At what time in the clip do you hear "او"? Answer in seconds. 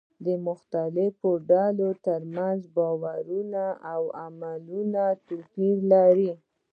3.93-4.01